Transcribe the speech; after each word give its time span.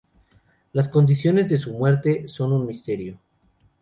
Las 0.73 0.87
condiciones 0.87 1.47
de 1.47 1.59
su 1.59 1.73
muerte 1.73 2.27
son 2.27 2.53
un 2.53 2.65
misterio. 2.65 3.19